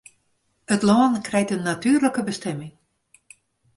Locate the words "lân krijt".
0.89-1.51